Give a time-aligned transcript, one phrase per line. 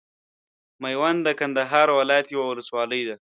[0.83, 3.15] ميوند د کندهار ولايت یوه ولسوالۍ ده.